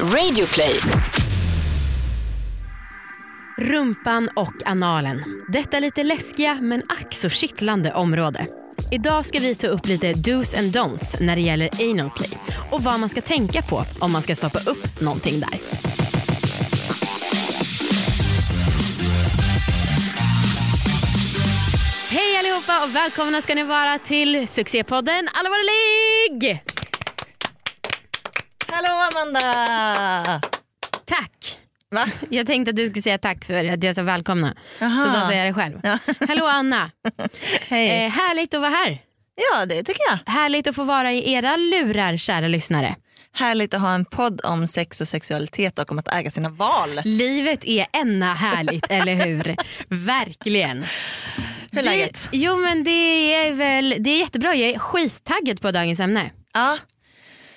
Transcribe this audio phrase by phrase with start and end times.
[0.00, 0.80] Radioplay.
[3.58, 5.22] Rumpan och analen.
[5.48, 8.46] Detta lite läskiga men ack så kittlande område.
[8.90, 12.30] Idag ska vi ta upp lite dos and don'ts när det gäller anal play
[12.70, 15.60] och vad man ska tänka på om man ska stoppa upp någonting där.
[22.10, 26.73] Hej allihopa och välkomna ska ni vara till succépodden Alla våra ligg!
[28.74, 30.40] Hallå Amanda!
[31.04, 31.58] Tack!
[31.90, 32.06] Va?
[32.30, 34.54] Jag tänkte att du skulle säga tack för att jag sa välkomna.
[34.82, 35.02] Aha.
[35.02, 35.80] Så då säger jag det själv.
[35.82, 35.98] Ja.
[36.28, 36.90] Hallå Anna!
[37.68, 37.88] Hej.
[37.88, 38.98] Eh, härligt att vara här.
[39.36, 40.32] Ja det tycker jag.
[40.32, 42.96] Härligt att få vara i era lurar kära lyssnare.
[43.32, 47.00] Härligt att ha en podd om sex och sexualitet och om att äga sina val.
[47.04, 49.56] Livet är enna härligt, eller hur?
[49.88, 50.84] Verkligen.
[51.70, 52.28] Hur är läget?
[52.32, 54.54] Jo men det är väl det är jättebra.
[54.54, 56.30] Jag är skittaggad på dagens ämne.
[56.54, 56.78] Ja,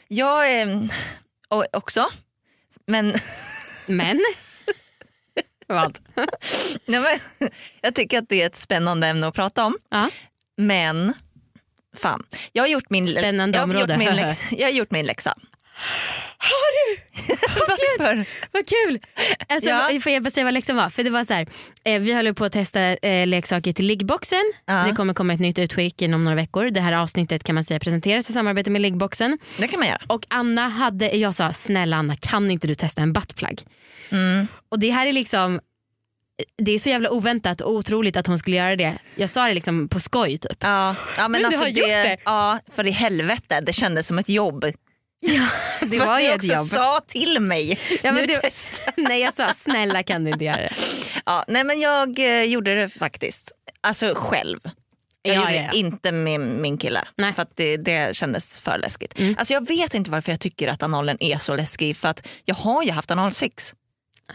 [0.08, 0.90] jag är
[1.48, 2.10] och också.
[2.86, 3.14] Men,
[3.90, 4.20] Men?
[5.68, 6.00] Vad?
[6.86, 7.50] nej, men
[7.82, 9.78] jag tycker att det är ett spännande ämne att prata om.
[9.90, 10.10] Ja.
[10.58, 11.14] Men
[11.98, 13.94] fan, jag har gjort min, Spännande jag har område.
[13.94, 15.34] Gjort min, läx, jag har gjort min läxa.
[16.38, 17.02] Har du?
[17.68, 18.26] Varför?
[18.52, 19.00] Vad kul!
[19.50, 20.00] Alltså, Ja.
[20.04, 20.90] Får jag bara säga vad läxan var?
[20.90, 21.48] För det var så här,
[21.84, 24.54] eh, vi håller på att testa eh, leksaker till liggboxen.
[24.66, 24.74] Ja.
[24.74, 26.70] Det kommer komma ett nytt utskick inom några veckor.
[26.70, 29.38] Det här avsnittet kan man säga presenteras i samarbete med liggboxen.
[29.60, 30.02] Det kan man göra.
[30.08, 33.62] Och Anna hade, jag sa snälla Anna kan inte du testa en buttplug?
[34.10, 34.48] Mm.
[34.70, 35.60] Och det här är liksom
[36.58, 38.98] det är så jävla oväntat och otroligt att hon skulle göra det.
[39.16, 40.58] Jag sa det liksom på skoj typ.
[40.60, 42.18] Ja, ja men, Men du alltså har gjort det.
[42.26, 44.66] Ja, för i helvete, det kändes som ett jobb.
[45.82, 46.66] Det För var ju du ett också jobb.
[46.68, 47.80] sa till mig.
[48.04, 48.92] Ja, men det- testa.
[48.98, 50.74] Nej jag sa snälla kan du inte göra det.
[51.26, 53.52] Ja, nej men jag eh, gjorde det faktiskt.
[53.82, 54.60] Alltså själv.
[55.22, 55.80] Jag Ja, gjorde ja, det ja.
[55.80, 57.02] inte med min kille.
[57.16, 57.34] Nej.
[57.34, 59.20] För att det, det kändes för läskigt.
[59.20, 59.36] Mm.
[59.40, 61.98] Alltså jag vet inte varför jag tycker att analen är så läskig.
[61.98, 63.76] För att jag har ju haft analsex.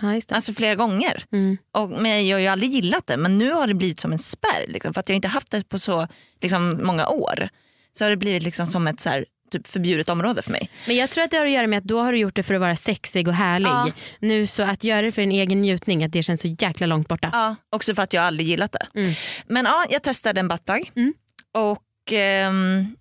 [0.00, 0.34] Ja, just det.
[0.34, 1.24] Alltså flera gånger.
[1.32, 1.58] Mm.
[1.72, 3.16] Och, men jag har ju aldrig gillat det.
[3.16, 4.64] Men nu har det blivit som en spärr.
[4.68, 6.08] Liksom, för att jag inte haft det på så
[6.40, 7.48] liksom, många år.
[7.92, 10.70] Så har det blivit liksom som ett så här, typ förbjudet område för mig.
[10.86, 12.42] Men jag tror att det har att göra med att då har du gjort det
[12.42, 13.68] för att vara sexig och härlig.
[13.68, 13.90] Ja.
[14.18, 17.08] Nu så att göra det för en egen njutning, att det känns så jäkla långt
[17.08, 17.30] borta.
[17.32, 19.00] Ja, också för att jag aldrig gillat det.
[19.00, 19.14] Mm.
[19.46, 20.92] Men ja, jag testade en buttplug.
[20.96, 21.14] Mm.
[21.52, 22.96] Och ehm,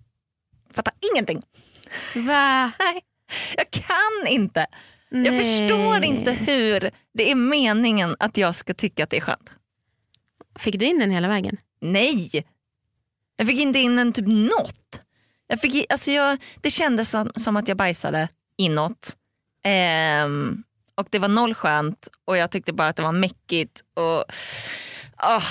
[0.74, 1.42] fattar ingenting.
[2.14, 2.72] Va?
[2.78, 3.00] Nej,
[3.56, 4.66] jag kan inte.
[5.10, 5.38] Jag Nej.
[5.38, 9.50] förstår inte hur det är meningen att jag ska tycka att det är skönt.
[10.58, 11.56] Fick du in den hela vägen?
[11.80, 12.44] Nej,
[13.36, 15.01] jag fick inte in en typ något.
[15.52, 19.16] Jag fick, alltså jag, det kändes som, som att jag bajsade inåt.
[19.64, 20.62] Ehm,
[20.94, 23.80] och det var noll skönt och jag tyckte bara att det var mäckigt.
[23.96, 24.24] Och,
[25.16, 25.42] ah.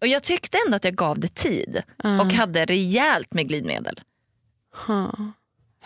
[0.00, 2.20] och jag tyckte ändå att jag gav det tid Ah.
[2.20, 4.00] och hade rejält med glidmedel.
[4.86, 5.32] Ha.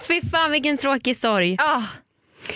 [0.09, 1.57] Fy fan vilken tråkig sorg.
[1.61, 1.83] Ah,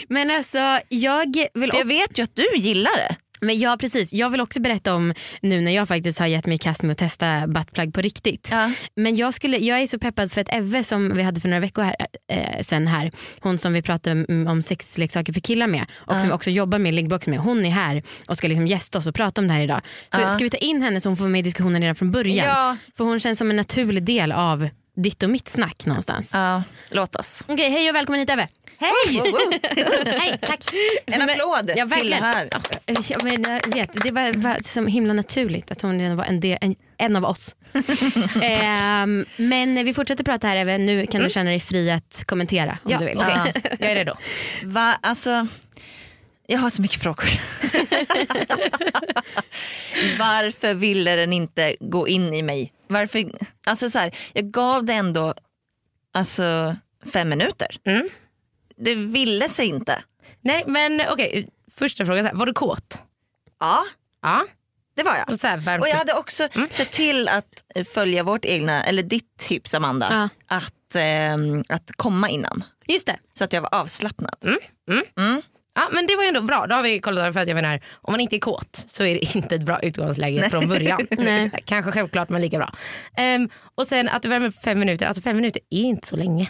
[0.09, 3.17] Men alltså jag vill, för jag vet ju att du gillar det.
[3.47, 4.13] Men ja, precis.
[4.13, 6.93] jag vill också berätta om nu när jag faktiskt har gett mig i kast med
[6.93, 8.49] att testa buttplug på riktigt.
[8.51, 8.71] Ja.
[8.97, 11.61] Men jag, skulle, jag är så peppad för att Eve som vi hade för några
[11.61, 11.97] veckor här,
[12.33, 13.11] eh, sen här,
[13.41, 16.79] hon som vi pratade om, om sexleksaker för killar med och som vi också jobbar
[16.79, 19.55] med liggbox med, hon är här och ska liksom gästa oss och prata om det
[19.55, 19.81] här idag.
[20.15, 20.29] Så Ja.
[20.31, 22.47] ska vi ta in henne så hon får med i diskussionen redan från början?
[22.47, 22.77] Ja.
[22.97, 26.31] För hon känns som en naturlig del av ditt och mitt snack någonstans.
[26.33, 27.45] Ja, låt oss.
[27.49, 28.49] Okej, hej och välkommen hit Eve.
[28.79, 29.23] Hej!
[30.19, 30.65] hej, tack.
[31.07, 32.49] En Men- applåd ja, till här.
[33.11, 36.41] Ja, men jag vet, det var, var så himla naturligt att hon redan var en,
[36.41, 37.57] del, en, en av oss.
[38.43, 40.79] Ehm, men vi fortsätter prata här Eve.
[40.79, 43.19] Nu kan du känna dig fri att kommentera om Ja, du vill.
[43.19, 43.53] okej.
[43.81, 44.15] Jag är redo.
[44.65, 45.47] Va, alltså,
[46.47, 47.25] jag har så mycket frågor.
[50.19, 52.73] Varför ville den inte gå in i mig?
[52.89, 53.25] Varför,
[53.67, 55.35] alltså så här, jag gav det ändå
[56.15, 56.77] alltså,
[57.13, 57.69] fem minuter.
[57.85, 58.09] Mm.
[58.77, 60.03] Det ville sig inte.
[60.41, 62.39] Nej men okej, första frågan.
[62.39, 63.01] Var du kåt?
[63.61, 63.85] Ja,
[64.23, 64.45] Ja.
[64.97, 65.31] det var jag.
[65.31, 69.03] Och, så här, Och jag hade också sett till att eh, följa vårt egna, eller
[69.03, 72.65] ditt tips Amanda, att, ehm, att komma innan.
[72.87, 73.17] Just det.
[73.35, 74.37] Så att jag var avslappnad.
[75.75, 77.81] Ja men det var ju ändå bra, då har vi kollat för att jag menar
[77.93, 81.07] om man inte är kåt så är det inte ett bra utgångsläge från början.
[81.19, 81.51] Nej.
[81.65, 82.71] Kanske självklart men lika bra.
[83.17, 86.49] Ehm, och sen att du värmer fem minuter, alltså fem minuter är inte så länge.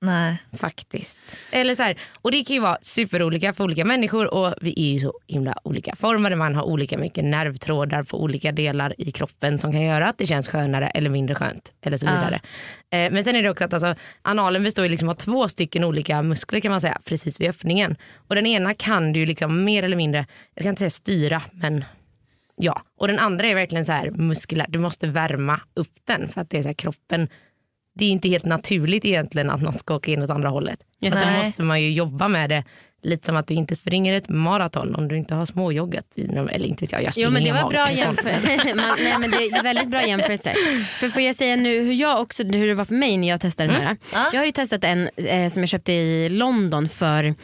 [0.00, 0.42] Nej.
[0.52, 1.36] Faktiskt.
[1.50, 4.92] Eller så här, och det kan ju vara superolika för olika människor och vi är
[4.92, 6.36] ju så himla olika formade.
[6.36, 10.26] Man har olika mycket nervtrådar på olika delar i kroppen som kan göra att det
[10.26, 11.72] känns skönare eller mindre skönt.
[11.82, 12.40] Eller så vidare.
[12.90, 16.22] Eh, men sen är det också att alltså, analen består liksom av två stycken olika
[16.22, 17.96] muskler kan man säga precis vid öppningen.
[18.28, 21.84] Och den ena kan du liksom mer eller mindre, jag ska inte säga styra men
[22.56, 22.82] ja.
[22.98, 26.50] Och den andra är verkligen så här muskulär, du måste värma upp den för att
[26.50, 27.28] det är så här kroppen
[27.98, 30.78] det är inte helt naturligt egentligen att något ska åka in åt andra hållet.
[31.02, 32.64] Så då måste man ju jobba med det
[33.02, 36.04] lite som att du inte springer ett maraton om du inte har småjoggat.
[36.18, 38.74] Eller inte vet jag, jag Jo springer men det var bra jämförelse.
[38.74, 40.54] Nej, men det är väldigt bra jämförelse.
[41.00, 43.40] För får jag säga nu hur jag också, hur det var för mig när jag
[43.40, 43.96] testade den här.
[44.12, 44.30] Ja.
[44.32, 47.34] Jag har ju testat en eh, som jag köpte i London för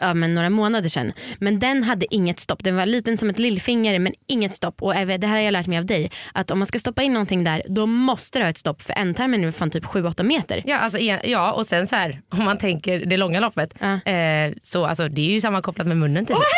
[0.00, 1.12] ja, men några månader sedan.
[1.38, 2.64] Men den hade inget stopp.
[2.64, 4.82] Den var liten som ett lillfinger men inget stopp.
[4.82, 6.10] Och Eve, det här har jag lärt mig av dig.
[6.32, 8.82] Att om man ska stoppa in någonting där då måste det ha ett stopp.
[8.82, 10.62] För ändtarmen är fan typ 7-8 meter.
[10.66, 14.12] Ja, alltså, ja och sen så här om man tänker det långa loppet Ja.
[14.12, 16.38] eh, så alltså, det är ju sammankopplat med munnen slut.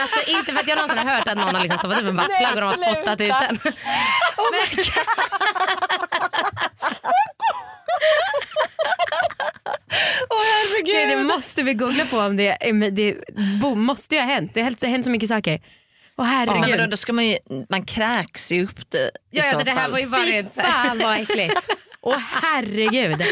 [0.00, 2.16] Alltså inte för att jag någonsin har hört att någon har liksom stoppat upp en
[2.16, 3.58] vattplagg och de har spottat ut den.
[4.36, 4.84] Okej,
[11.08, 13.16] det måste vi googla på om det, eh, det
[13.62, 14.50] bo, måste ju ha hänt.
[14.54, 15.60] Det har hänt, så mycket saker.
[16.18, 16.60] Åh herregud.
[16.60, 17.38] Men vadå, då ska man ju,
[17.68, 19.90] man kräks ju upp det i Ja, så det här fall.
[19.92, 21.68] var ju bara Fy fan vad äckligt.
[22.00, 23.22] Åh herregud.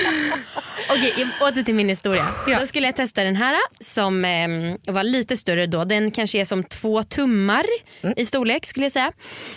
[0.91, 2.27] Okej, åter till min historia.
[2.47, 2.61] Ja.
[2.61, 4.49] Då skulle jag testa den här som eh,
[4.95, 5.85] var lite större då.
[5.85, 7.65] Den kanske är som två tummar
[8.17, 9.13] i storlek skulle jag säga.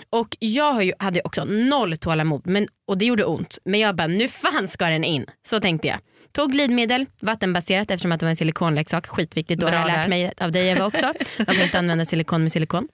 [0.09, 3.57] Och jag har ju, hade också noll tålamod men, och det gjorde ont.
[3.65, 5.25] Men jag bara nu fan ska den in.
[5.47, 5.97] Så tänkte jag.
[6.31, 9.07] Tog glidmedel, vattenbaserat eftersom att det var en silikonleksak.
[9.07, 11.13] Skitviktigt, då har jag lärt mig av dig Eva också.
[11.37, 12.87] Jag får inte använda silikon med silikon.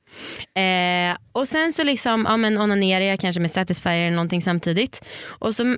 [0.56, 5.06] Eh, och sen så liksom, ja, men onanerade jag kanske med Satisfyer eller någonting samtidigt.
[5.30, 5.78] Och så,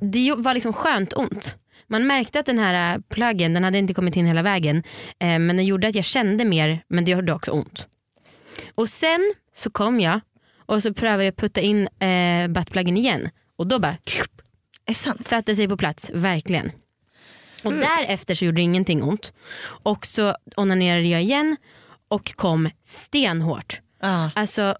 [0.00, 1.56] det var liksom skönt ont.
[1.88, 4.76] Man märkte att den här pluggen den hade inte kommit in hela vägen.
[5.20, 7.86] Eh, men den gjorde att jag kände mer men det gjorde också ont.
[8.74, 10.20] Och sen så kom jag
[10.66, 13.28] och så prövade jag putta in eh, buttpluggen igen.
[13.58, 13.96] Och då bara
[14.86, 15.26] Är sant?
[15.26, 16.70] satte sig på plats, verkligen.
[17.66, 19.32] Och därefter så gjorde det ingenting ont.
[19.82, 21.56] Och så onanerade jag igen
[22.08, 23.80] och kom stenhårt.
[24.02, 24.30] Ja.
[24.34, 24.74] Alltså,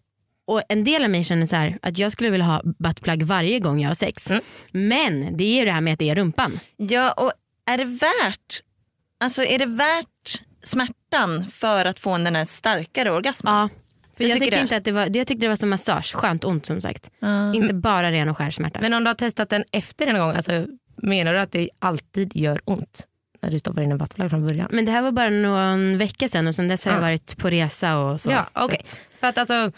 [0.46, 3.58] och en del av mig känner så här att jag skulle vilja ha buttplug varje
[3.60, 4.28] gång jag har sex.
[4.72, 6.60] Men det är ju det här med att det är rumpan.
[6.76, 7.32] ja, och
[7.70, 8.60] är det värt,
[9.20, 13.54] alltså är det värt smärtan för att få den här starkare orgasmen?
[13.54, 13.68] Ja.
[14.16, 14.62] För Jag jag, tycker tyckte det.
[14.62, 17.10] inte att det var, jag tyckte det var som massage, skönt ont som sagt.
[17.54, 18.80] Inte bara ren och skär smärta.
[18.80, 22.36] Men om du har testat den efter en gång, alltså, menar du att det alltid
[22.36, 23.06] gör ont
[23.42, 24.68] när du stoppar in en vattplagg från början?
[24.72, 27.02] Men det här var bara någon vecka sedan och sen dess har jag Ah.
[27.06, 28.30] varit på resa och så.
[28.30, 28.80] Ja, så okej.
[28.84, 29.72] att- För att alltså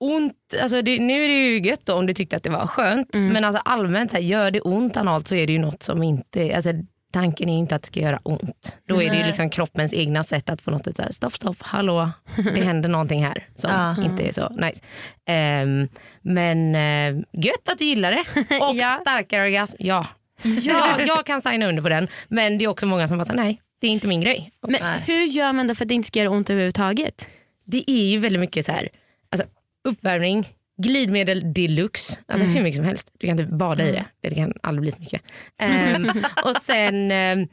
[0.00, 2.66] ont, alltså det, nu är det ju gött då om du tyckte att det var
[2.66, 5.82] skönt men alltså allmänt så här, gör det ont analt så är det ju något
[5.82, 6.70] som inte, alltså
[7.12, 8.78] tanken är inte att det ska göra ont.
[8.88, 11.56] Då är det ju liksom kroppens egna sätt att på något sätt säga stopp stopp,
[11.60, 12.10] hallå
[12.54, 14.04] det händer någonting här som Ja.
[14.04, 14.82] inte är så nice.
[15.26, 15.88] Ehm,
[16.22, 18.24] men uh, gött att du gillar det
[18.60, 18.98] och Ja.
[19.00, 20.06] starkare orgasm, ja.
[20.42, 23.60] Jag, jag kan signa under på den men det är också många som bara nej
[23.80, 24.52] det är inte min grej.
[24.62, 25.00] Men Nej.
[25.06, 27.28] hur gör man då för att det inte ska göra ont överhuvudtaget?
[27.70, 28.88] det är ju väldigt mycket så här,
[29.32, 29.48] alltså,
[29.88, 33.12] uppvärmning, glidmedel deluxe, alltså hur mycket som helst.
[33.18, 35.22] Du kan typ bada i det, det kan aldrig bli för mycket.
[35.58, 36.10] Ehm,
[36.44, 37.48] och sen, ehm,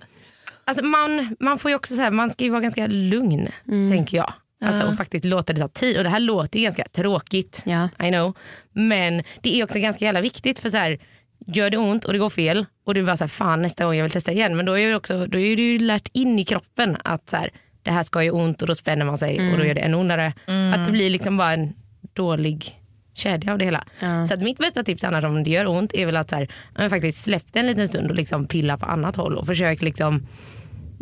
[0.65, 4.17] alltså man, man får ju också så här, man ska ju vara ganska lugn tänker
[4.17, 4.33] jag.
[4.61, 5.97] Alltså, och faktiskt låta det ta tid.
[5.97, 7.89] Och det här låter ju ganska tråkigt, Ja.
[8.05, 8.37] I know.
[8.73, 10.99] Men det är också ganska jävla viktigt för så här,
[11.47, 13.95] gör det ont och det går fel och du bara så här, fan nästa gång
[13.95, 14.57] jag vill testa igen.
[14.57, 17.37] Men då är det också, då är det ju lärt in i kroppen att så
[17.37, 17.49] här,
[17.83, 19.97] det här ska ju ont och då spänner man sig och då gör det ännu
[19.97, 20.33] ondare.
[20.75, 21.73] Att det blir liksom bara en
[22.13, 22.75] dålig
[23.15, 23.83] kedja av det hela.
[23.99, 24.25] Ja.
[24.25, 26.47] Så att mitt bästa tips annars om det gör ont är väl att så här,
[26.77, 29.81] ja, faktiskt släpp det en liten stund och liksom pilla på annat håll och försök
[29.81, 30.27] liksom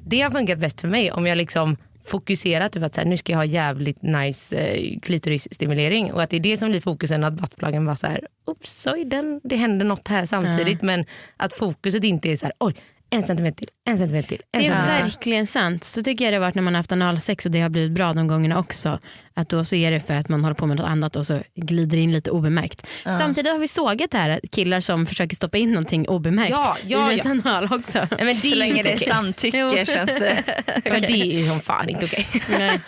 [0.05, 3.17] det har funkat bäst för mig om jag liksom fokuserar typ att så här, nu
[3.17, 7.23] ska jag ha jävligt nice eh, klitorisstimulering och att det är det som blir fokusen
[7.23, 11.05] att buttpluggen var så här, oops, oj, den, det händer något här samtidigt men
[11.37, 12.75] att fokuset inte är så här, oj,
[13.15, 15.83] en centimeter till, en centimeter till, en Det är centimeter verkligen sant.
[15.83, 17.91] Så tycker jag det har varit när man har haft analsex och det har blivit
[17.91, 18.99] bra de gångerna också.
[19.33, 21.39] Att då så är det för att man håller på med något annat och så
[21.55, 22.87] glider in lite obemärkt.
[23.03, 27.11] Samtidigt har vi sågat det här killar som försöker stoppa in någonting obemärkt Ja, ja,
[27.11, 27.23] i ja.
[27.23, 27.97] ens anal också.
[27.97, 29.85] Nej, men det Så är länge det är samtycke Jo.
[29.85, 30.43] känns det.
[30.85, 32.27] Men det är ju som fan inte okej.
[32.49, 32.79] Nej.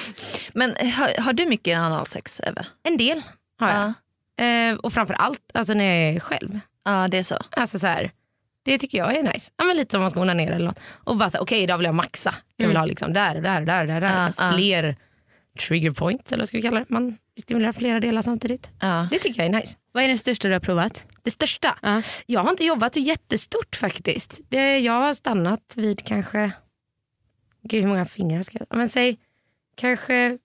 [0.52, 2.66] Men har, har du mycket analsex Eve?
[2.82, 3.22] En del
[3.58, 3.78] har jag.
[4.36, 4.44] Ja.
[4.44, 6.60] Eh, och framför allt alltså, när jag är själv.
[6.84, 7.38] ja, det är så.
[7.50, 8.10] Alltså så här,
[8.62, 9.52] det tycker jag är nice.
[9.56, 10.80] Ja, men lite som man ska onanera eller något.
[11.04, 12.34] Och bara okej idag vill jag maxa.
[12.56, 14.26] Jag vill ha liksom där, där, där, där, där.
[14.26, 14.52] Ja, ja.
[14.56, 14.96] Fler
[15.60, 16.86] trigger points eller vad ska vi kalla det.
[16.88, 18.70] Man stimulerar flera delar samtidigt.
[18.80, 19.08] Ja.
[19.10, 19.78] Det tycker jag är nice.
[19.92, 21.06] Vad är det största du har provat?
[21.22, 21.78] Det största?
[21.82, 22.02] Ja.
[22.26, 24.40] Jag har inte jobbat jättestort faktiskt.
[24.48, 26.50] Det, jag har stannat vid kanske,
[27.62, 29.18] gud hur många fingrar ska jag, ja, men säg
[29.76, 30.38] kanske,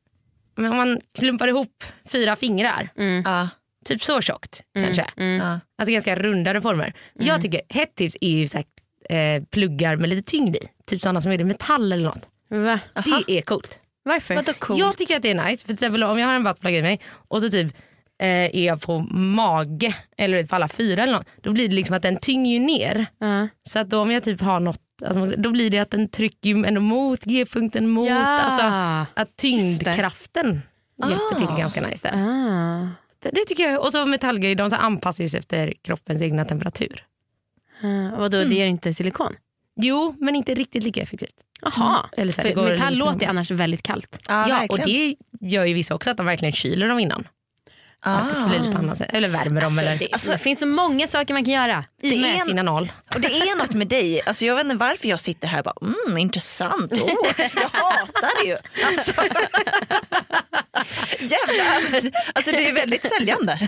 [0.55, 2.89] men om man klumpar ihop fyra fingrar,
[3.23, 3.49] Ja.
[3.85, 5.05] Typ så tjockt kanske.
[5.23, 5.59] Ja.
[5.77, 6.93] Alltså ganska rundare former.
[7.13, 8.65] Jag tycker hett tips är ju så här,
[9.17, 10.59] eh, pluggar med lite tyngd i.
[10.87, 12.29] Typ sådana som är i metall eller något.
[12.49, 12.79] Va?
[13.27, 13.81] Det är coolt.
[14.03, 14.35] Varför?
[14.35, 14.79] Vadå coolt?
[14.79, 15.61] Jag tycker att det är nice.
[15.61, 17.73] För till exempel om jag har en buttplug i mig och så typ
[18.21, 21.27] eh, är jag på mage eller på alla fyra eller något.
[21.41, 23.05] Då blir det liksom att den tynger ju ner.
[23.19, 23.47] Ja.
[23.63, 26.49] Så att då om jag typ har något Alltså, då blir det att den trycker
[26.49, 28.09] ju ändå mot G-punkten mot.
[28.09, 28.15] Ja.
[28.15, 28.63] Alltså,
[29.13, 30.61] att tyngdkraften
[31.09, 32.13] hjälper till ganska nice där.
[32.15, 32.87] Ah.
[33.19, 33.81] Det, tycker jag.
[33.81, 37.03] Och så metallgrejer, de så anpassar sig efter kroppens egna temperatur.
[37.83, 38.49] Ah, vadå, Mm.
[38.49, 39.33] det gör inte silikon?
[39.75, 41.35] Jo, men inte riktigt lika effektivt.
[41.61, 44.19] Jaha, Eller så här, det för går metall lite låter annars väldigt kallt.
[44.27, 47.27] Ja, Ja, och det gör ju vissa också att de verkligen kyler dem innan.
[47.99, 48.47] Att det Ah.
[48.47, 49.01] blir lite annat.
[49.01, 49.79] Eller värmer dem.
[49.79, 51.85] eller Det, Alltså- det finns så många saker man kan göra.
[52.09, 52.91] Det är med en- sin anal.
[53.15, 55.63] Och det är något med dig, alltså jag vet inte varför jag sitter här och
[55.63, 55.75] bara
[56.07, 58.57] mm, intressant, oh, jag hatar det ju.
[58.87, 59.11] Alltså,
[61.19, 62.11] jävla över.
[62.33, 63.59] Alltså det är väldigt säljande.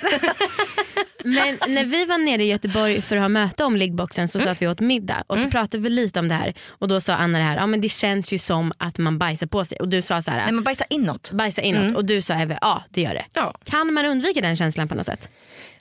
[1.23, 4.61] Men när vi var nere i Göteborg för att ha möte om liggboxen så satt
[4.61, 7.37] vi åt middag och så pratade vi lite om det här och då sa Anna
[7.37, 10.01] det här, ja men det känns ju som att man bajsar på sig och du
[10.01, 11.31] sa så här, Nej men bajsa inåt.
[11.31, 13.25] bajsa inåt och du sa Eve, ja det gör det.
[13.33, 13.53] Ja.
[13.65, 15.29] Kan man undvika den känslan på något sätt?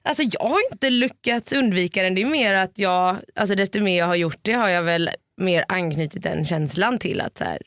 [0.06, 2.14] Alltså jag har inte lyckats undvika den.
[2.14, 5.10] Det är mer att jag, alltså desto mer jag har gjort det har jag väl
[5.36, 7.58] mer anknutit den känslan till att så här,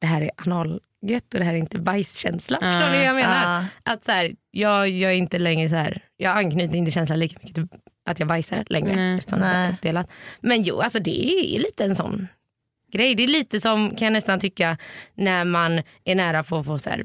[0.00, 2.58] det här är analgött och det här är inte bajskänsla.
[2.60, 3.60] Ah, Förstår ni vad jag menar?
[3.60, 3.92] ah.
[3.92, 7.36] Att så här, jag, jag är inte längre så här, jag anknyter inte känslan lika
[7.42, 7.68] mycket till
[8.06, 9.16] att jag bajsar längre.
[9.18, 9.68] Eftersom det Nej.
[9.68, 10.10] är uppdelat.
[10.40, 11.24] Men jo, alltså det
[11.56, 12.28] är lite en sån
[12.92, 13.14] grej.
[13.14, 14.76] Det är lite som kan jag nästan tycka
[15.14, 17.04] när man är nära på att få så här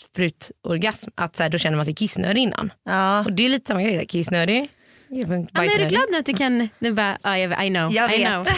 [0.00, 1.10] sprutorgasm.
[1.14, 2.72] Att så här, då känner man sig kissnödig innan.
[2.84, 3.24] Ja.
[3.24, 4.68] Och det är lite samma grej, kissnödig.
[5.08, 7.92] Ja, men är du glad nu att du kan, du bara, jag vet, I know.
[7.92, 8.28] Jag I vet.
[8.28, 8.46] know.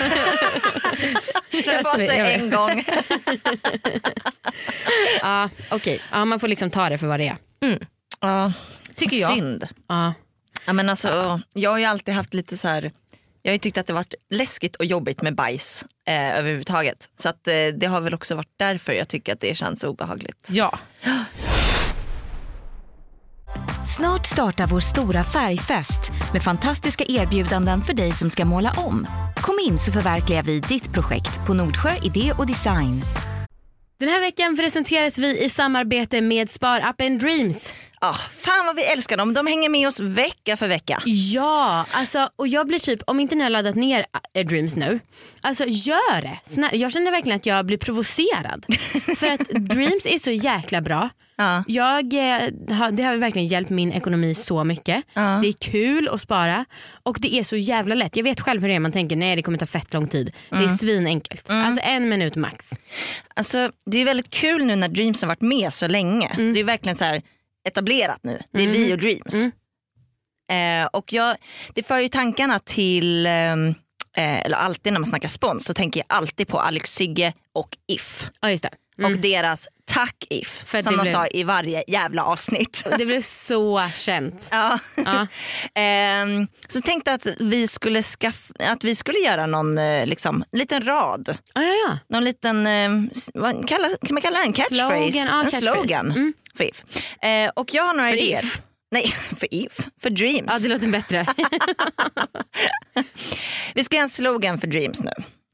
[1.66, 2.84] Jag fått det en gång.
[5.22, 6.00] ja, okej.
[6.12, 7.36] ja, man får liksom ta det för vad det är.
[8.20, 8.52] Ja.
[8.94, 9.34] Tycker jag.
[9.34, 9.68] Synd.
[9.88, 10.14] Ja.
[10.66, 12.92] Ja, men alltså, jag har ju alltid haft lite så här,
[13.42, 17.08] jag har ju tyckt att det varit läskigt och jobbigt med bajs eh, överhuvudtaget.
[17.14, 20.48] Så att, eh, det har väl också varit därför jag tycker att det känns obehagligt.
[20.50, 20.78] Ja.
[23.96, 29.06] Snart startar vår stora färgfest med fantastiska erbjudanden för dig som ska måla om.
[29.36, 33.02] Kom in så förverkligar vi ditt projekt på Nordsjö Idé och Design.
[34.00, 37.74] Den här veckan presenteras vi i samarbete med sparappen Dreams.
[38.00, 41.02] Ah, fan vad vi älskar dem, de hänger med oss vecka för vecka.
[41.06, 45.00] Ja, alltså, och jag blir typ, om inte ni har laddat ner eh, Dreams nu,
[45.40, 46.38] alltså gör det.
[46.44, 48.66] Snä- Jag känner verkligen att jag blir provocerad.
[49.18, 51.10] För att Dreams är så jäkla bra.
[51.38, 51.64] Ja.
[51.66, 52.48] Jag, eh,
[52.92, 55.04] det har verkligen hjälpt min ekonomi så mycket.
[55.14, 55.38] Ja.
[55.42, 56.64] Det är kul att spara
[57.02, 58.16] och det är så jävla lätt.
[58.16, 60.34] Jag vet själv hur det är, man tänker nej det kommer ta fett lång tid.
[60.50, 61.50] Det är svinenkelt.
[61.50, 62.70] Alltså en minut max.
[63.34, 66.28] Alltså, det är väldigt kul nu när Dreams har varit med så länge.
[66.36, 67.22] Det är verkligen så här
[67.68, 68.38] etablerat nu.
[68.52, 69.48] Det är vi och Dreams.
[70.52, 71.36] Eh, och jag,
[71.74, 73.68] det för ju tankarna till, ehm,
[74.16, 77.76] eh, eller alltid när man snackar spons så tänker jag alltid på Alex Sigge och
[77.88, 78.30] If.
[78.96, 79.06] Ja.
[79.06, 82.84] Och deras tack If För som de blev- sa i varje jävla avsnitt.
[82.98, 84.48] Det blev så känt.
[84.50, 84.78] Ja.
[84.96, 85.26] Ja.
[85.74, 90.84] Ehm, så tänkte att vi skulle, skaff- att vi skulle göra någon eh, liksom, liten
[90.84, 91.38] rad.
[91.54, 91.98] Ja, ja, ja.
[92.08, 95.12] Någon liten, eh, s- vad kallar, kan man kalla det en catchphrase?
[95.12, 95.74] Slogan, ja, en catchphrase.
[95.76, 96.32] slogan Mm.
[96.56, 96.82] för If.
[97.22, 98.44] Eh, och jag har några För idéer.
[98.44, 98.60] If?
[98.90, 99.78] Nej, för If.
[100.02, 100.46] För Dreams.
[100.52, 101.26] ja det låter bättre.
[103.74, 105.10] Vi ska göra en slogan för Dreams nu.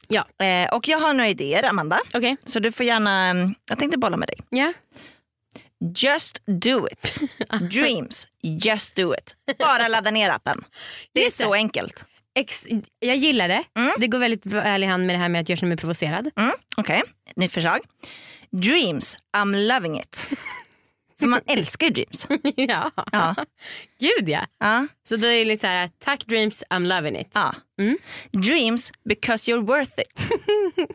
[0.09, 1.99] Ja, Eh, och jag har några idéer Amanda.
[2.15, 2.37] okej.
[2.45, 4.37] Så du får gärna, mm, jag tänkte bolla med dig.
[4.51, 4.73] Ja.
[5.97, 7.19] Just do it.
[7.73, 9.35] Dreams, just do it.
[9.59, 10.65] Bara ladda ner appen.
[11.13, 12.05] Det är så enkelt.
[12.39, 12.67] Ex-
[12.99, 13.65] jag gillar det.
[13.99, 16.31] Det går väldigt väl i hand med det här med att jag känner mig provocerad.
[16.37, 17.79] Mm, Okej, ett nytt förslag.
[18.51, 20.29] Dreams, I'm loving it.
[21.25, 22.27] För man älskar ju dreams.
[22.57, 22.91] ja.
[23.13, 23.35] Ja.
[24.01, 24.47] Gud ja.
[24.61, 24.87] Ja.
[25.09, 27.31] Så då är det så här, tack dreams, I'm loving it.
[27.35, 27.55] Ja.
[27.81, 27.99] Mm.
[28.33, 30.29] Dreams because you're worth it.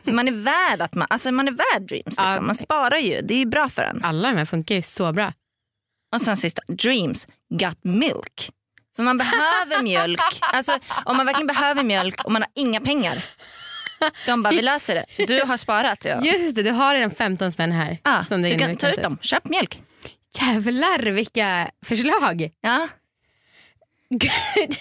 [0.14, 2.14] Man är värd att man, alltså man är värd dreams.
[2.16, 2.26] Ja.
[2.26, 2.46] Liksom.
[2.46, 4.04] Man sparar ju, det är ju bra för en.
[4.04, 5.32] Alla de här funkar ju så bra.
[6.14, 8.50] Och sen sista, dreams got milk.
[8.96, 10.20] För man behöver mjölk.
[10.40, 13.24] Alltså, om man verkligen behöver mjölk och man har inga pengar.
[14.26, 15.26] De bara, vi löser det.
[15.26, 16.24] Du har sparat redan.
[16.24, 17.98] Just det, du har redan 15 spänn här.
[18.04, 19.82] Ja, som du kan ta ut dem, köp mjölk.
[20.40, 22.50] Jävlar vilka förslag.
[22.60, 22.88] Ja.
[24.10, 24.76] Good.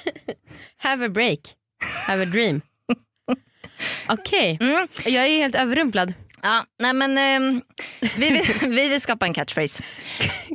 [0.77, 1.39] Have a break.
[2.07, 2.61] Have a dream.
[4.07, 4.87] Okej, Mm.
[5.05, 6.13] jag är helt överrumplad.
[6.41, 7.61] Ja, nej men, ehm,
[8.17, 9.83] vi, vill, vi vill skapa en catchphrase.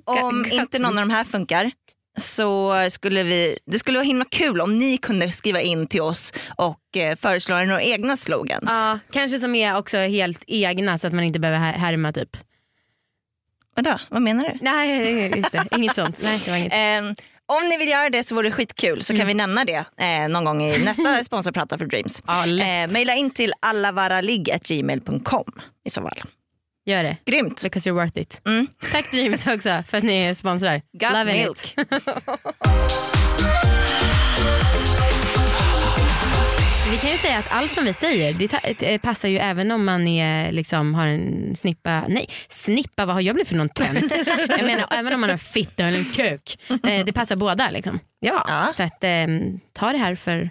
[0.04, 1.70] Om inte någon av de här funkar
[2.18, 6.32] så skulle vi, det skulle vara himla kul om ni kunde skriva in till oss
[6.56, 8.64] och eh, föreslå några egna slogans.
[8.70, 12.36] Ja, kanske som är också helt egna så att man inte behöver här- härma typ.
[13.76, 14.58] Vadå, vad menar du?
[14.60, 15.64] Nej, just det.
[15.76, 16.18] inget sånt.
[16.22, 16.72] Nej, det var inget.
[16.74, 17.14] Ehm,
[17.46, 20.28] om ni vill göra det så vore det skitkul så kan vi nämna det eh,
[20.28, 22.22] någon gång i nästa sponsorprata för Dreams.
[22.26, 22.46] Ja.
[22.46, 25.44] Eh, maila in till allavaraligg.gmail.com
[25.84, 26.22] i så fall.
[26.86, 27.16] Gör det.
[27.26, 27.62] Grymt.
[27.62, 28.40] Because you're worth it.
[28.46, 28.66] Mm.
[28.92, 30.82] Tack Dreams också för att ni är sponsrar.
[30.92, 31.76] Got Loving milk.
[36.94, 38.32] Vi kan ju säga att allt som vi säger
[38.78, 43.20] det passar ju även om man är, liksom, har en snippa, nej snippa vad har
[43.20, 44.16] jag blivit för någon tönt?
[44.48, 46.58] jag menar även om man har fitta eller en kuk.
[46.70, 47.98] Eh, det passar båda liksom.
[48.20, 48.44] Ja.
[48.48, 48.72] Ja.
[48.76, 49.26] Så att, eh,
[49.72, 50.50] ta det här för,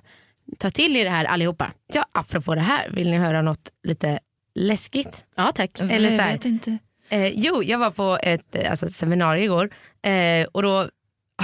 [0.59, 1.71] ta till er det här allihopa.
[1.93, 4.19] ja, apropå det här, vill ni höra något lite
[4.55, 5.25] läskigt?
[5.35, 5.79] Ja tack.
[5.79, 6.31] Eller så jag här.
[6.31, 6.77] vet inte.
[7.09, 9.69] Eh, jo, jag var på ett eh, alltså, ett seminarium igår
[10.47, 10.89] och och då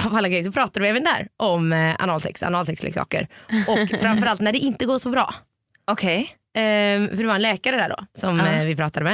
[0.06, 3.28] av alla grejer så pratade vi även där om eh, analsex, analsexleksaker
[3.68, 5.34] och framförallt när det inte går så bra.
[5.84, 6.36] Okej.
[6.54, 6.60] Eh,
[7.08, 8.46] för det var en läkare där då som Ja.
[8.46, 9.04] eh, vi pratade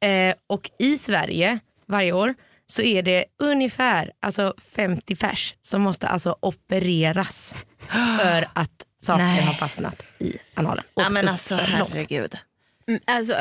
[0.00, 0.30] med.
[0.30, 1.58] Eh, och i Sverige
[1.88, 2.34] varje år
[2.66, 7.54] så är det ungefär alltså 50 pers som måste alltså opereras
[8.20, 8.70] för att
[9.02, 9.42] saker Nej.
[9.42, 10.84] har fastnat i analen.
[10.94, 11.90] Ja, Åkt men upp alltså för långt.
[11.94, 12.34] herregud.
[13.04, 13.34] Alltså,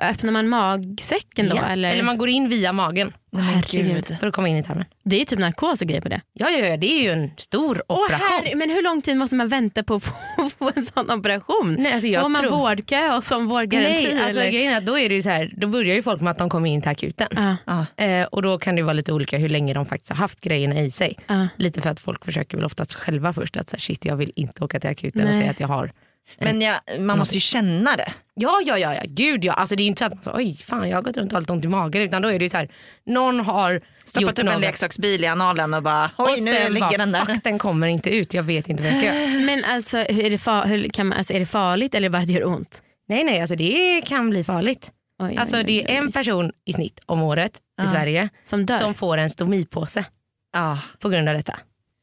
[0.00, 1.56] öppnar man magsäcken då?
[1.56, 1.62] Ja.
[1.64, 1.90] Eller?
[1.92, 3.94] Eller man går in via magen men Herregud.
[4.08, 4.18] gud.
[4.20, 4.84] för att komma in i tarmen.
[5.04, 6.20] Det är typ narkos och grejer på det.
[6.32, 8.26] Ja, ja, ja, det är ju en stor operation.
[8.30, 10.12] herre, men hur lång tid måste man vänta på att få,
[10.58, 11.76] få en sån operation?
[11.78, 14.08] Nej, alltså jag Får man tror- vårdkö och som vårdgaranti?
[14.14, 14.50] Nej, alltså eller?
[14.52, 16.50] grejen är då, är det ju så här, då börjar ju folk med att de
[16.50, 17.56] kommer in till akuten.
[17.66, 17.86] Ja.
[18.04, 20.80] Eh, och då kan det vara lite olika hur länge de faktiskt har haft grejerna
[20.80, 21.16] i sig.
[21.26, 21.48] ja.
[21.56, 24.32] Lite för att folk försöker väl oftast själva först att så här, shit jag vill
[24.36, 25.40] inte åka till akuten och Nej.
[25.40, 25.90] säga att jag har.
[26.38, 28.12] Men jag, man måste ju känna det.
[28.34, 29.00] Ja ja ja, ja.
[29.04, 29.52] gud ja.
[29.52, 31.40] Alltså, det är inte så att man säger oj fan jag har gått runt och
[31.40, 32.68] lite ont i magen utan då är det ju så här,
[33.06, 34.60] någon har Stoppat upp en något.
[34.60, 37.24] leksaksbil i analen och bara oj och nu sen ligger bara, den där.
[37.24, 39.40] fuck den kommer inte ut, jag vet inte vad jag ska göra.
[39.46, 42.46] Men alltså, är, det hur kan man, alltså, är det farligt eller bara det gör
[42.46, 42.82] ont?
[43.08, 44.90] Nej nej, alltså det kan bli farligt.
[45.22, 45.96] Oj, oj, Alltså det är oj.
[45.96, 47.86] en person i snitt om året i Ja.
[47.86, 48.74] Sverige som dör.
[48.76, 50.04] som får en stomipåse
[50.52, 50.78] Ja.
[50.98, 51.58] på grund av detta.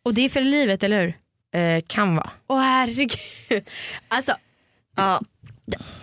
[0.06, 1.14] Och det är för livet, eller hur?
[1.54, 2.30] Eh, kan vara.
[2.48, 3.70] Åh herregud.
[4.08, 4.34] Alltså,
[4.96, 5.22] Ja.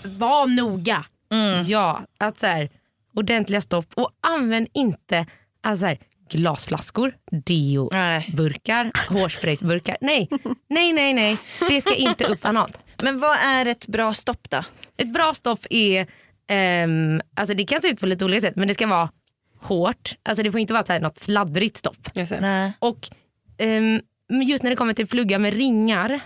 [0.04, 1.04] var noga.
[1.32, 1.64] Mm.
[1.66, 2.70] Ja, att så här,
[3.14, 5.26] ordentliga stopp och använd inte
[5.62, 5.98] alltså så här,
[6.30, 9.96] glasflaskor, deo-burkar, hårspraysburkar.
[10.00, 10.28] Nej,
[10.68, 11.36] nej, nej, nej.
[11.68, 12.78] Det ska inte upp analt.
[13.02, 14.64] Men vad är ett bra stopp då?
[14.96, 16.06] Ett bra stopp är,
[16.48, 19.08] ehm, alltså det kan se ut på lite olika sätt men det ska vara
[19.60, 20.14] hårt.
[20.22, 22.08] Alltså det får inte vara så här, något sladdrigt stopp.
[22.40, 22.72] Nej.
[22.78, 23.08] Och
[23.58, 26.20] men just när det kommer till plugga med ringar,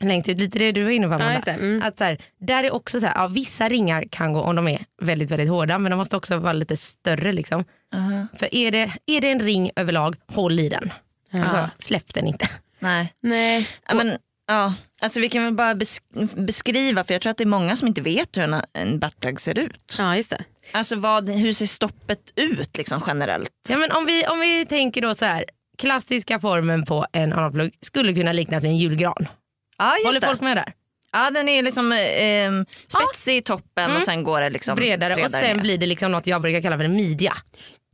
[0.00, 1.40] längst ut, lite det du var inne på Ja, Amanda.
[1.44, 1.50] det.
[1.52, 1.82] Mm.
[1.82, 4.68] Att så här, där är också så här, ja, vissa ringar kan gå om de
[4.68, 7.32] är väldigt väldigt hårda men de måste också vara lite större.
[7.32, 7.64] Liksom.
[7.94, 8.26] Aha.
[8.34, 10.92] För är det, är det en ring överlag, håll i den.
[11.32, 12.48] Alltså, släpp den inte.
[12.78, 13.12] Nej.
[13.22, 13.68] Nej.
[13.88, 14.16] Ja, men,
[14.48, 14.74] ja.
[15.00, 17.88] Alltså, vi kan väl bara besk- beskriva för jag tror att det är många som
[17.88, 19.96] inte vet hur en, en buttplug ser ut.
[19.98, 20.44] Ja, just det.
[20.72, 23.50] Alltså vad, hur ser stoppet ut liksom generellt?
[23.68, 25.44] Ja, men om, vi, om vi tänker då så här,
[25.78, 29.28] klassiska formen på en analplugg skulle kunna liknas vid en julgran.
[29.78, 30.26] Ja, Håller det.
[30.26, 30.72] folk med där?
[31.12, 35.30] Ja, den är liksom eh, spetsig i toppen och sen går det liksom Bredare, och
[35.30, 35.62] sen ner.
[35.62, 37.32] blir det liksom något jag brukar kalla för en midja.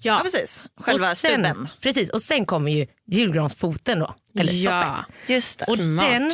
[0.02, 1.68] Ja precis, själva och sen, stubben.
[1.82, 4.14] Precis, och sen kommer ju julgransfoten då.
[4.38, 4.82] Eller Ja.
[4.84, 5.30] stoppet.
[5.30, 5.64] Just det.
[5.72, 6.10] Och Smart.
[6.10, 6.32] den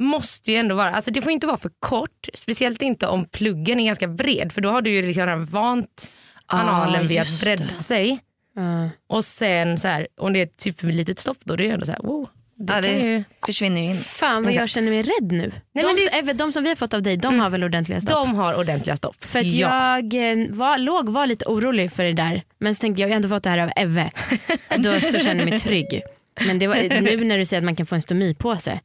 [0.00, 2.28] måste ju ändå vara, alltså det får inte vara för kort.
[2.34, 6.10] Speciellt inte om pluggen är ganska bred för då har du ju liksom redan vant
[6.46, 8.18] analen vid att bredda sig.
[8.62, 8.90] Ja.
[9.16, 11.86] Och sen så här, om det är ett superlitet stopp då, då är det ändå
[11.86, 12.28] så här, wow.
[12.56, 13.96] Det Ja, det ju, försvinner ju in.
[13.98, 15.52] Fan vad jag känner mig rädd nu.
[15.72, 18.00] Nej, de, men det- de som vi har fått av dig, de har väl ordentliga
[18.00, 18.12] stopp?
[18.26, 19.24] de har ordentliga stopp.
[19.24, 20.00] För att ja.
[20.10, 23.12] jag eh, var, låg var lite orolig för det där men så tänkte jag, jag
[23.12, 24.10] har ändå fått det här av Eve.
[24.76, 26.00] Då så kände jag mig trygg.
[26.46, 28.80] Men det var, nu när du säger att man kan få en stomipåse,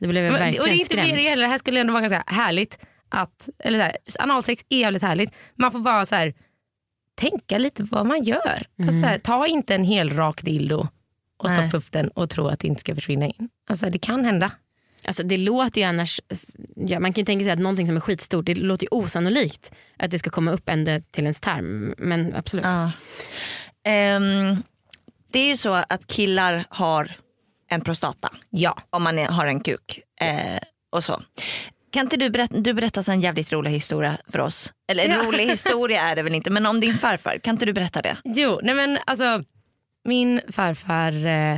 [0.00, 1.12] då blev jag Men- verkligen och det är inte skrämd.
[1.14, 2.78] mer heller, det här skulle ändå vara ganska härligt.
[3.08, 5.30] Att, eller så här, analsex är jävligt härligt.
[5.54, 6.34] Man får bara så här,
[7.20, 8.66] tänka lite vad man gör.
[8.78, 10.88] Alltså så här, ta inte en hel rak dildo
[11.36, 13.48] och stoppa upp den och tro att det inte ska försvinna in.
[13.70, 14.50] Alltså, det kan hända.
[15.04, 16.20] Alltså, det låter ju annars,
[16.76, 19.70] ja, man kan ju tänka sig att någonting som är skitstort, det låter ju osannolikt
[19.96, 21.94] att det ska komma upp ända till ens tarm.
[21.98, 22.64] Men absolut.
[22.64, 22.90] Ja.
[23.84, 24.62] Ehm,
[25.32, 27.12] det är ju så att killar har
[27.70, 28.78] en prostata Ja.
[28.90, 30.00] om man är, har en kuk.
[30.20, 30.58] Eh,
[30.90, 31.22] och så.
[31.92, 34.72] Kan inte du berätta, du berättat en jävligt rolig historia för oss.
[34.92, 35.22] Eller en Ja.
[35.22, 38.16] rolig historia är det väl inte men om din farfar, kan inte du berätta det?
[38.24, 39.42] Jo, nej men alltså
[40.04, 41.56] min farfar eh,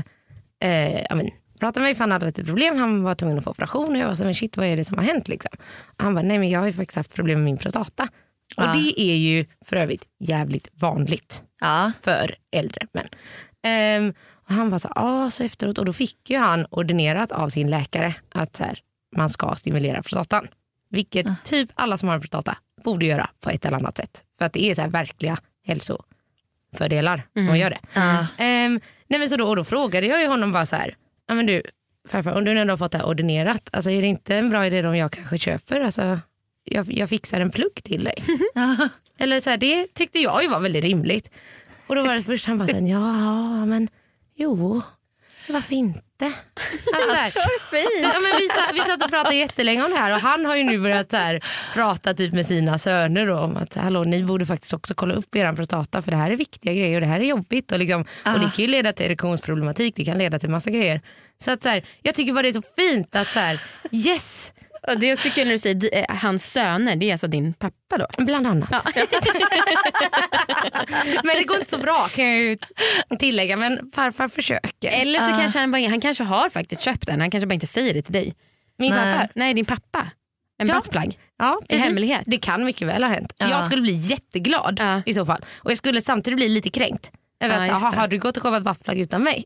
[0.65, 1.21] eh, ja,
[1.61, 2.79] pratade med mig för han hade lite problem.
[2.79, 4.85] Han var tvungen att få operation och jag var så men shit vad är det
[4.85, 5.51] som har hänt liksom?
[5.97, 8.09] Och han bara nej men jag har ju faktiskt haft problem med min prostata.
[8.57, 8.73] Och Ja.
[8.75, 11.93] det är ju för övrigt jävligt vanligt Ja.
[12.03, 13.09] för äldre män.
[13.65, 14.15] Ehm,
[14.49, 17.71] och han var så, ah, så efteråt och då fick ju han ordinerat av sin
[17.71, 18.79] läkare att så här,
[19.17, 20.49] man ska stimulera prostatan.
[20.91, 24.23] Vilket typ alla som har en prostata borde göra på ett eller annat sätt.
[24.39, 27.79] För att det är så här verkliga hälsofördelar om man gör det.
[27.95, 28.27] Ja.
[28.39, 30.95] Ehm, nej men så då, och då frågade jag ju honom bara så här,
[31.29, 31.63] ja men du
[32.09, 34.67] farfar om du ändå har fått det här ordinerat, alltså är det inte en bra
[34.67, 36.21] idé om jag kanske köper, alltså,
[36.65, 38.25] jag, jag fixar en plugg till dig.
[39.19, 41.31] Eller så här, det tyckte jag ju var väldigt rimligt.
[41.87, 43.89] Och då var det först han bara så här, ja men
[44.35, 44.83] jo.
[45.49, 46.03] Varför inte?
[46.95, 48.03] Alltså, så här, Så fint.
[48.15, 50.65] Ja, men vi, vi satt och pratade jättelänge om det här och han har ju
[50.65, 51.41] nu börjat så här,
[51.75, 55.37] prata typ med sina söner då, om att hallå, ni borde faktiskt också kolla upp
[55.37, 57.73] er prostata för det här är viktiga grejer och det här är jobbigt.
[57.73, 61.01] Och, liksom, och Det kan ju leda till erektionsproblematik, det kan leda till massa grejer.
[61.39, 63.61] Så att så här, jag tycker bara det är så fint att så här,
[63.93, 64.53] yes,
[64.89, 67.53] Och det är också kul när du säger eh, hans söner, det är alltså din
[67.53, 68.07] pappa då?
[68.25, 68.71] bland annat.
[71.25, 72.59] men det går inte så bra kan jag ju
[73.19, 74.91] tillägga men farfar försöker.
[74.91, 77.67] Eller så kanske han, bara, han kanske har faktiskt köpt den, han kanske bara inte
[77.67, 78.35] säger det till dig.
[78.79, 79.01] Min Nej.
[79.13, 79.29] farfar.
[79.35, 80.11] Nej din pappa.
[80.63, 80.75] En Ja.
[80.75, 81.19] buttplug.
[81.39, 81.85] Ja, precis.
[81.85, 82.23] hemlighet.
[82.27, 83.35] Det kan mycket väl ha hänt.
[83.39, 83.49] Ja.
[83.51, 85.03] Jag skulle bli jätteglad Ja.
[85.07, 85.45] i så fall.
[85.55, 87.11] Och jag skulle samtidigt bli lite kränkt.
[87.51, 87.97] Ja, just aha, det.
[87.97, 89.45] har du gått och shoppat buttplug utan mig?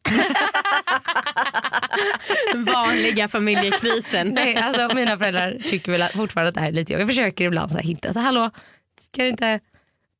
[2.54, 4.28] Vanliga familjekrisen.
[4.28, 7.08] Nej, alltså, mina föräldrar tycker väl fortfarande att det här är lite jobbigt.
[7.08, 8.12] Jag försöker ibland så här hinta.
[8.12, 8.50] Så, Hallå,
[9.00, 9.60] ska du inte...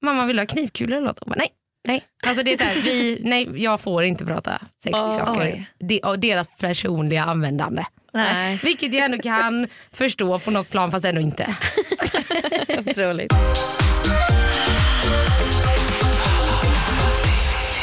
[0.03, 1.27] Mamma vill ha knivkulor eller något?
[1.27, 1.49] Bara, nej.
[1.87, 2.03] Nej.
[2.27, 5.41] Alltså det är så här, vi, nej, jag får inte prata sexleksaker.
[5.41, 5.71] Oj.
[5.79, 7.85] Det, och deras personliga användande.
[8.12, 8.61] Nej.
[8.62, 11.57] Vilket jag ändå kan förstå på något plan fast ändå inte.
[12.87, 13.33] Otroligt.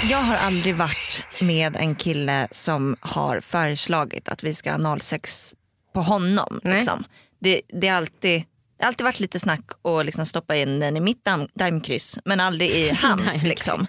[0.09, 5.55] Jag har aldrig varit med en kille som har föreslagit att vi ska ha analsex
[5.93, 6.59] på honom.
[6.63, 7.03] Liksom.
[7.39, 8.43] Det, det, har alltid,
[8.77, 12.19] det har alltid varit lite snack att liksom stoppa in den i mitt daim- daimkryss
[12.25, 13.43] men aldrig i hans.
[13.43, 13.87] Liksom.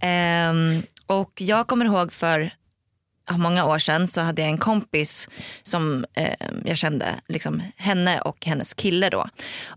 [0.00, 2.50] Ehm, och jag kommer ihåg för
[3.30, 5.28] många år sedan så hade jag en kompis
[5.62, 9.28] som ehm, jag kände, liksom, henne och hennes kille då.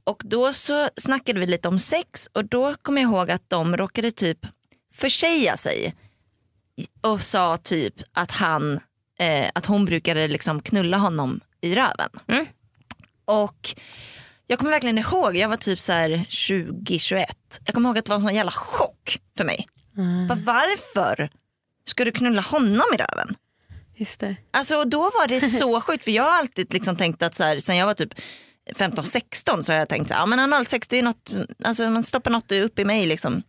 [0.03, 3.77] Och då så snackade vi lite om sex och då kommer jag ihåg att de
[3.77, 4.39] råkade typ
[4.97, 5.95] försäga sig
[7.01, 8.79] och sa typ att han,
[9.19, 12.09] eh, att hon brukade liksom knulla honom i röven.
[12.27, 12.45] Mm.
[13.25, 13.75] Och
[14.47, 17.25] jag kommer verkligen ihåg, jag var typ så här 20-21.
[17.65, 19.67] Jag kommer ihåg att det var en sån jävla chock för mig.
[20.27, 21.29] Bara, varför
[21.85, 23.35] ska du knulla honom i röven?
[23.95, 24.35] Just det.
[24.51, 27.59] Alltså då var det så sjukt för jag har alltid liksom tänkt att så här,
[27.59, 28.13] sen jag var typ
[28.75, 31.31] 15-16 så har jag tänkt här, ja analsex det är något,
[31.63, 33.43] alltså man stoppar något upp i mig liksom.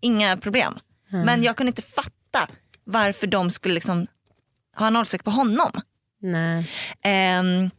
[0.00, 0.78] Inga problem.
[1.12, 2.48] Men jag kunde inte fatta
[2.84, 4.06] varför de skulle liksom
[4.76, 5.70] ha analsex på honom.
[6.20, 6.70] Nej.
[7.02, 7.70] Ehm,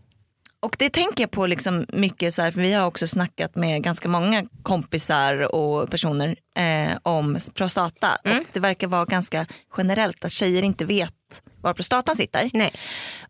[0.60, 3.84] och det tänker jag på liksom mycket, så här, för vi har också snackat med
[3.84, 8.18] ganska många kompisar och personer eh, om prostata.
[8.24, 9.46] Och det verkar vara ganska
[9.78, 12.50] generellt att tjejer inte vet var prostatan sitter.
[12.54, 12.74] Nej.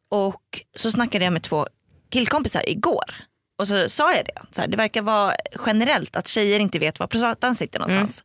[0.10, 1.68] Och så snackade jag med två
[2.10, 3.16] killkompisar igår.
[3.58, 5.34] Och så sa jag det, så här, det verkar vara
[5.66, 8.24] generellt att tjejer inte vet var prostatan sitter någonstans.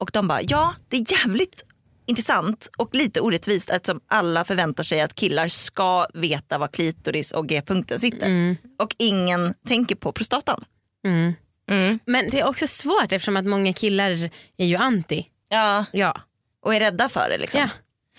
[0.00, 1.64] Och de bara, ja det är jävligt
[2.06, 7.48] intressant och lite orättvist eftersom alla förväntar sig att killar ska veta var klitoris och
[7.48, 8.56] g-punkten sitter.
[8.78, 10.64] Och ingen tänker på prostatan.
[11.06, 11.32] Mm.
[11.70, 11.98] Mm.
[12.06, 15.26] Men det är också svårt eftersom att många killar är ju anti.
[15.48, 16.20] Ja, Ja.
[16.64, 17.60] och är rädda för det liksom.
[17.60, 17.68] Ja.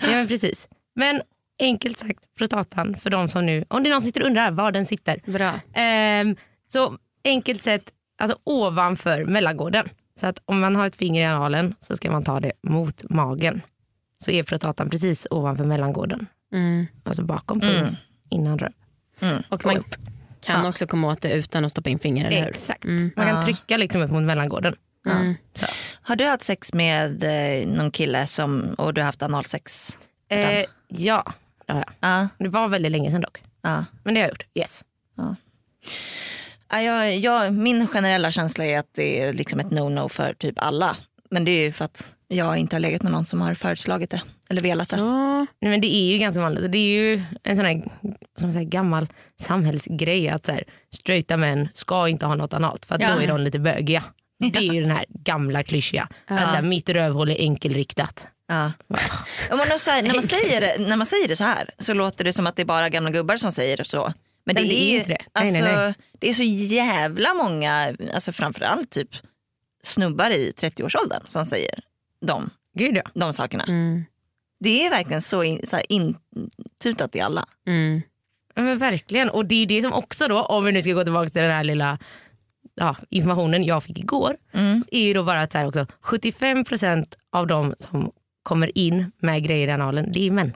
[0.02, 0.68] ja, men precis.
[0.96, 1.22] Men
[1.60, 4.52] enkelt sagt, prostatan för de som nu, om det är någon som sitter och undrar
[4.52, 5.22] var den sitter.
[5.32, 5.52] Bra.
[5.74, 6.36] Ehm,
[6.68, 9.90] så enkelt sett, alltså ovanför mellangården.
[10.22, 13.04] Så att om man har ett finger i analen så ska man ta det mot
[13.10, 13.62] magen.
[14.24, 16.28] Så är prostatan precis ovanför mellangården.
[16.54, 16.86] Mm.
[17.04, 17.96] Alltså bakom pungen,
[18.30, 18.72] innan röv.
[19.50, 19.84] Och man
[20.42, 22.50] kan också komma åt det utan att stoppa in fingrar, eller hur?
[22.50, 22.86] Exakt.
[22.86, 23.12] Mm.
[23.16, 23.42] Man kan Ja.
[23.44, 24.76] trycka liksom upp mot mellangården.
[25.08, 25.36] Mm.
[25.56, 25.66] Så.
[26.02, 30.00] Har du haft sex med eh, någon kille som, och du har haft analsex?
[30.30, 31.34] Eh, ja,
[31.68, 31.94] det har jag.
[32.12, 33.42] Ja, Det var väldigt länge sedan dock.
[33.62, 33.86] ja.
[34.04, 34.46] Men det har jag gjort.
[34.56, 34.84] Yes.
[36.72, 40.60] Ja, jag, jag, min generella känsla är att det är liksom ett no-no för typ
[40.60, 40.98] alla.
[41.30, 44.10] Men det är ju för att jag inte har legat med någon som har föreslagit
[44.10, 44.22] det.
[44.50, 44.98] Eller velat det.
[44.98, 45.38] Ja.
[45.62, 46.72] Nej, men det är ju ganska vanligt.
[46.72, 47.82] Det är ju en sån här,
[48.38, 49.08] som man säger, gammal
[49.42, 53.14] samhällsgrej att så här, straighta män ska inte ha något analt för att Ja.
[53.16, 54.04] då är de lite bögiga.
[54.40, 56.08] Det är ju den här gamla klyschiga.
[56.28, 58.28] Att så här, mitt rövhål är enkelriktat.
[58.48, 58.72] Ja.
[59.50, 61.94] Ja, men så här, när, man säger det, när man säger det så här så
[61.94, 64.14] låter det som att det är bara gamla gubbar som säger det så.
[64.44, 65.18] Men det, Nej, det är är, inte det.
[65.36, 65.94] Nej, Alltså, nej, nej.
[66.20, 69.10] det är så jävla många, alltså framförallt typ
[69.84, 71.80] snubbar i 30-årsåldern som säger
[72.26, 73.04] de, Gud ja.
[73.14, 73.64] de sakerna.
[73.64, 74.06] Mm.
[74.60, 77.46] Det är verkligen så, in, så här intutat i alla.
[77.68, 78.02] Mm.
[78.56, 79.30] Men verkligen.
[79.30, 81.52] Och det är det som också då, om vi nu ska gå tillbaka till den
[81.52, 81.98] här lilla
[82.76, 84.84] ja, informationen jag fick igår, Mm.
[84.92, 88.12] är ju då bara att så här också, 75% av de som
[88.44, 90.54] kommer in med grejer i analen, det är män.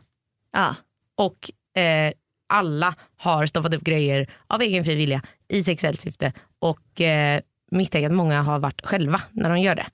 [0.54, 0.76] Ja.
[1.16, 2.14] Och eh,
[2.48, 8.08] alla har stoppat upp grejer av egen fri vilja i sexuellt syfte och eh, misstänker
[8.08, 9.86] att många har varit själva när de gör det.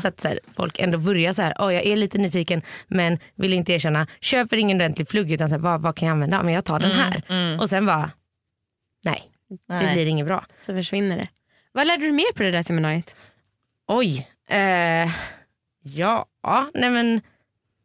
[0.00, 3.18] Så att så här, folk ändå börjar så här, oh, jag är lite nyfiken men
[3.34, 6.42] vill inte erkänna, köper ingen ordentlig plugg utan så här, vad, vad kan jag använda?
[6.42, 7.22] Men jag tar den här.
[7.60, 8.10] Och sen bara,
[9.04, 9.94] nej, det Nej.
[9.94, 10.44] blir inget bra.
[10.66, 11.28] Så försvinner det.
[11.72, 13.16] Vad lärde du mer på det där seminariet?
[13.88, 15.10] Oj, eh,
[15.82, 16.26] ja,
[16.74, 17.20] nej men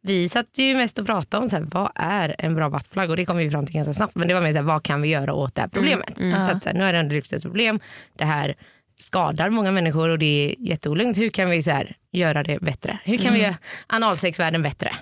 [0.06, 3.16] vi satt ju mest och pratade om så här, vad är en bra buttplug och
[3.16, 4.14] det kom vi fram till ganska snabbt.
[4.14, 6.16] Men det var mer så här, vad kan vi göra åt det här problemet?
[6.16, 7.80] Så att, så här, nu är det ändå lyft ett problem.
[8.18, 8.54] Det här
[8.96, 11.18] skadar många människor och det är jätteolugnt.
[11.18, 12.98] Hur kan vi så här, göra det bättre?
[13.04, 14.92] Hur kan vi göra analsexvärlden bättre?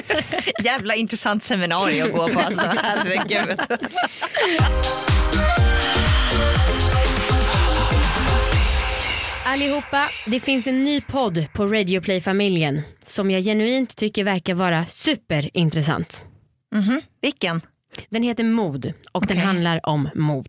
[0.64, 2.66] Jävla intressant seminarium att gå på alltså.
[2.82, 3.60] Herregud.
[9.46, 14.86] Allihopa, det finns en ny podd på Radio Play-familjen som jag genuint tycker verkar vara
[14.86, 16.24] superintressant.
[17.22, 17.60] Vilken?
[18.08, 20.48] Den heter Mod och den handlar om mod.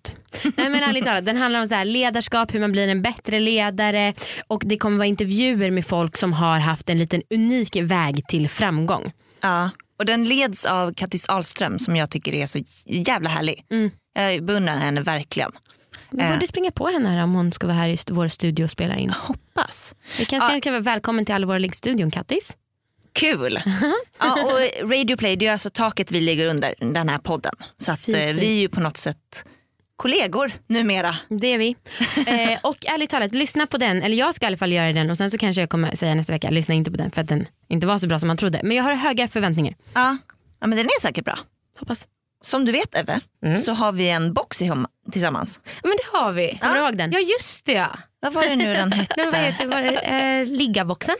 [0.57, 3.39] Nej men ärligt talat, den handlar om så här ledarskap, hur man blir en bättre
[3.39, 4.13] ledare
[4.47, 8.49] och det kommer vara intervjuer med folk som har haft en liten unik väg till
[8.49, 9.11] framgång.
[9.41, 9.69] Ja.
[9.99, 13.65] Och den leds av Kattis Ahlström som jag tycker är så jävla härlig.
[14.13, 15.51] Jag beundrar henne verkligen.
[16.17, 18.69] Vi borde springa på henne här om hon ska vara här i vår studio och
[18.69, 19.09] spela in.
[19.09, 19.95] Hoppas.
[20.17, 22.57] Vi kanske kan vara välkommen till alla våra liggstudion Kattis.
[23.13, 23.59] Kul.
[24.19, 27.53] ja, och Radio Play det är alltså taket vi ligger under den här podden.
[27.77, 28.41] Så att, eh, Precis.
[28.41, 29.45] vi är ju på något sätt
[29.95, 31.15] kollegor numera.
[31.29, 31.75] Det är vi.
[32.27, 34.01] Eh, och ärligt talat, lyssna på den.
[34.01, 36.15] Eller jag ska i alla fall göra den och sen så kanske jag kommer säga
[36.15, 38.37] nästa vecka, lyssna inte på den för att den inte var så bra som man
[38.37, 38.59] trodde.
[38.63, 39.75] Men jag har höga förväntningar.
[39.93, 40.17] Ja.
[40.59, 41.39] ja men den är säkert bra.
[41.79, 42.07] Hoppas.
[42.45, 43.19] Som du vet Eve
[43.65, 45.59] så har vi en box ihom- tillsammans.
[45.83, 46.57] Men det har vi.
[46.61, 47.11] Kommer du ihåg den?
[47.11, 47.71] Ja just det.
[47.73, 47.97] ja.
[48.19, 49.13] Vad var det nu den hette?
[49.17, 49.97] Men vad heter var det?
[49.97, 51.15] Eh, liggaboxen?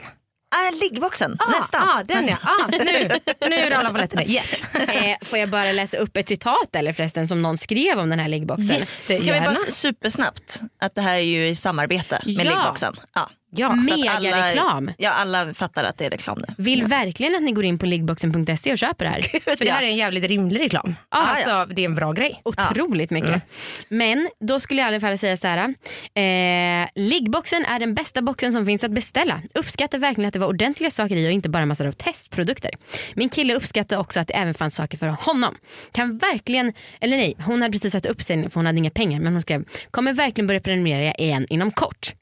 [0.54, 1.88] Ah, liggboxen, Ah, nästan.
[1.88, 2.36] Ah, den ja.
[2.42, 3.10] Ah, nu,
[3.48, 4.52] nu är alla paletter Yes.
[4.74, 8.18] Eh, får jag bara läsa upp ett citat eller förresten som någon skrev om den
[8.18, 8.68] här liggboxen?
[8.68, 9.46] Kan vi Jättegärna.
[9.46, 12.50] bara supersnabbt att det här är ju i samarbete med Ja.
[12.50, 12.94] liggboxen.
[13.14, 13.30] Ja.
[13.50, 14.90] Ja, Mega-reklam.
[14.98, 16.54] Ja alla fattar att det är reklam nu.
[16.58, 19.20] Vill verkligen att ni går in på liggboxen.se och köper det här.
[19.56, 20.94] För det här är en jävligt rimlig reklam.
[21.08, 22.40] Ah, alltså, Det är en bra grej.
[22.44, 23.42] Otroligt mycket.
[23.88, 25.74] Men då skulle jag i alla fall säga så här.
[26.14, 29.42] Eh, liggboxen är den bästa boxen som finns att beställa.
[29.54, 32.70] Uppskattar verkligen att det var ordentliga saker i och inte bara massor av testprodukter.
[33.14, 35.54] Min kille uppskattar också att det även fanns saker för honom.
[35.92, 39.20] Kan verkligen, eller nej, hon hade precis satt upp sig för hon hade inga pengar
[39.20, 42.12] men hon skrev kommer verkligen börja prenumerera igen inom kort.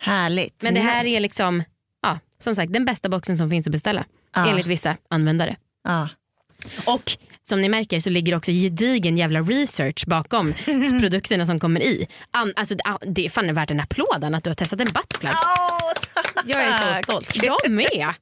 [0.00, 0.62] Härligt.
[0.62, 1.16] Men det här Nice.
[1.16, 1.62] är liksom,
[2.02, 4.04] ja, som sagt den bästa boxen som finns att beställa.
[4.34, 4.46] Ja.
[4.50, 5.56] Enligt vissa användare.
[5.84, 6.08] Ja.
[6.84, 7.16] Och
[7.48, 10.52] som ni märker så ligger också gedigen jävla research bakom
[11.00, 12.06] produkterna som kommer i.
[12.30, 14.86] An, alltså, det- det är fan värt en applåd Anna, att du har testat en
[14.86, 15.32] buttplug.
[15.32, 16.44] Åh, tack.
[16.46, 17.44] Jag är så stolt.
[17.44, 18.12] Jag med.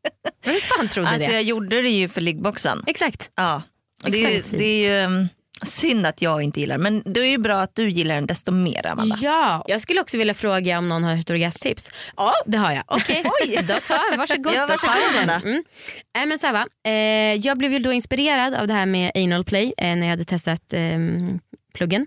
[0.45, 1.35] Vem fan trodde Alltså det?
[1.35, 2.85] jag gjorde det ju för liggboxen.
[2.87, 3.31] Exakt.
[3.35, 3.63] Ja.
[4.07, 4.59] Det, är, Exakt fint.
[4.59, 5.29] det är ju um,
[5.63, 8.27] synd att jag inte gillar den men det är ju bra att du gillar den
[8.27, 9.17] desto mer Amanda.
[9.21, 11.91] Ja, jag skulle också vilja fråga om någon har ett orgasmtips.
[12.17, 12.85] Ja, det har jag.
[12.87, 13.23] Okej,
[13.69, 14.19] då tar jag.
[14.19, 14.53] Varsågod.
[14.55, 15.43] Ja, då varsågod, tar jag.
[15.47, 15.65] Mm.
[16.29, 16.67] Men så va?
[16.85, 16.93] Eh,
[17.35, 20.25] jag blev ju då inspirerad av det här med anal play eh, när jag hade
[20.25, 20.99] testat eh,
[21.75, 22.07] pluggen.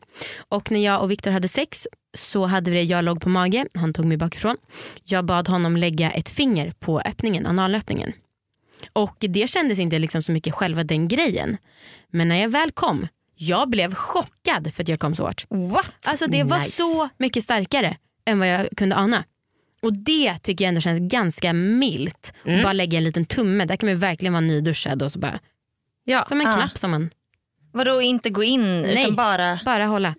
[0.49, 3.67] Och när jag och Viktor hade sex så hade vi det, jag låg på mage,
[3.73, 4.57] han tog mig bakifrån.
[5.03, 8.13] Jag bad honom lägga ett finger på öppningen, analöppningen.
[8.93, 11.57] Och det kändes inte liksom så mycket själva den grejen.
[12.09, 13.07] Men när jag väl kom,
[13.37, 15.45] jag blev chockad för att jag kom så hårt.
[15.49, 15.91] What?
[16.05, 16.71] Alltså det var Nice.
[16.71, 19.23] så mycket starkare än vad jag kunde ana.
[19.81, 22.33] Och det tycker jag ändå känns ganska milt.
[22.45, 22.57] Mm.
[22.59, 25.19] Och bara lägga en liten tumme, där kan man ju verkligen vara nyduschad och så
[25.19, 25.39] bara,
[26.03, 26.25] Ja.
[26.25, 26.53] som en Ah.
[26.55, 27.09] knapp som man
[27.71, 29.01] Vadå inte gå in Nej.
[29.01, 30.15] utan bara, bara hålla.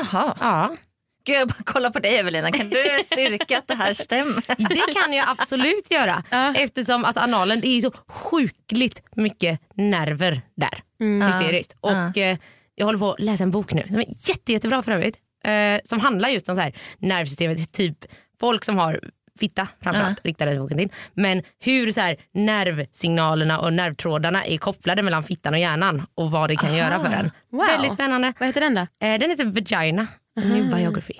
[0.00, 0.36] aha.
[0.40, 0.76] ja.
[1.24, 4.42] Gud jag bara kollar på dig Evelina, kan du styrka att det här stämmer?
[4.68, 6.22] Det kan jag absolut göra.
[6.30, 6.54] Ja.
[6.54, 10.82] Eftersom alltså, analen, det är så sjukligt mycket nerver där.
[11.26, 11.76] Hysteriskt.
[11.80, 12.38] Och, eh,
[12.74, 15.18] jag håller på att läsa en bok nu som är jätte, jättebra för övrigt.
[15.44, 17.72] Eh, som handlar just om så här, nervsystemet.
[17.72, 17.96] Typ
[18.40, 19.00] folk som har
[19.38, 20.88] fitta framförallt, riktar den boken till.
[21.14, 26.50] Men hur så här, nervsignalerna och nervtrådarna är kopplade mellan fittan och hjärnan och vad
[26.50, 27.30] det kan göra för en.
[27.50, 27.66] Wow.
[27.66, 28.32] Väldigt spännande.
[28.38, 28.80] Vad heter den då?
[28.80, 30.06] Eh, den heter Vagina,
[30.36, 31.14] min biography.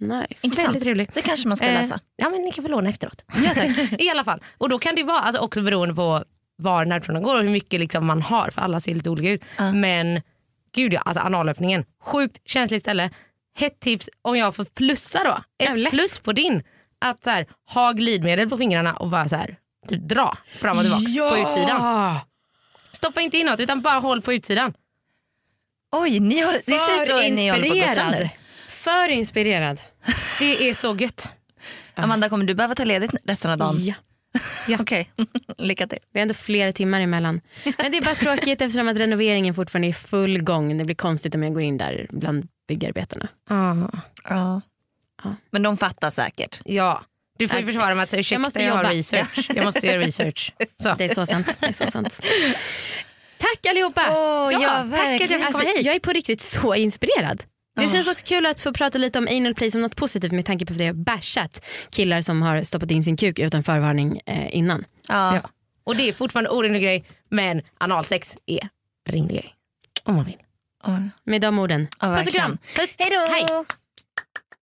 [0.00, 0.46] Nice.
[0.46, 0.68] Intressant.
[0.68, 1.10] Väldigt trevlig.
[1.14, 2.00] Det kanske man ska Eh, läsa.
[2.16, 3.24] ja men ni kan få låna efteråt.
[3.98, 4.42] I alla fall.
[4.58, 6.24] Och då kan det vara alltså, också beroende på
[6.62, 9.42] var nervtrådarna går och hur mycket liksom, man har för alla ser lite olika ut.
[9.58, 10.22] Men
[10.74, 11.84] gud ja, alltså analöppningen.
[12.04, 13.10] Sjukt känsligt ställe.
[13.58, 15.38] Hett tips om jag får plussa då.
[15.56, 16.62] Ja, Ett plus på din.
[17.00, 19.56] Att så här, ha glidmedel på fingrarna och bara så här,
[19.88, 22.18] typ, dra fram och tillbaka på utsidan.
[22.92, 24.74] Stoppa inte inåt utan bara håll på utsidan.
[25.92, 28.20] Oj, ni har, det ser ut att ni håller på att gå sönder.
[28.20, 28.30] inspirerad.
[28.68, 29.80] För inspirerad.
[30.38, 31.32] Det är så gött.
[31.94, 33.74] Amanda kommer du behöva ta ledigt resten av dagen?
[33.78, 33.94] Ja.
[34.80, 35.10] Okej,
[35.58, 35.98] lycka till.
[36.12, 37.40] Vi har ändå flera timmar emellan.
[37.78, 40.78] Men det är bara tråkigt eftersom att renoveringen fortfarande är i full gång.
[40.78, 43.28] Det blir konstigt om jag går in där bland byggarbetarna.
[43.48, 43.90] Ja.
[44.24, 44.60] Ja.
[45.50, 46.60] Men de fattar säkert.
[46.64, 47.02] Ja.
[47.38, 48.94] Du får ju försvara mig att säga ursäkta, Jag jag, måste jag har jobba.
[48.94, 49.50] research.
[49.54, 50.52] Jag måste göra research.
[50.82, 50.94] Så.
[50.98, 51.56] Det är så sant.
[51.60, 52.20] Det är så sant.
[53.38, 54.02] Tack allihopa!
[54.10, 57.42] Åh, Ja, ja, tack att jag Alltså, jag är på riktigt så inspirerad.
[57.76, 60.46] Det känns också kul att få prata lite om anal play som något positivt med
[60.46, 64.20] tanke på att jag har bashat killar som har stoppat in sin kuk utan förvarning
[64.26, 64.84] eh, innan.
[65.08, 65.34] Ja.
[65.36, 65.50] Ja.
[65.84, 68.68] Och det är fortfarande orimlig grej men analsex är
[69.10, 69.54] rimlig grej.
[70.04, 70.36] Om man vill.
[70.84, 71.88] Ja, Med de orden.
[72.00, 72.58] ja, Puss och kram.
[72.76, 72.94] Puss.
[72.98, 73.32] Hej då!
[73.32, 73.64] Hej.